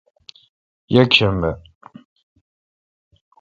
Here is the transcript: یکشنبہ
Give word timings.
یکشنبہ 0.95 1.51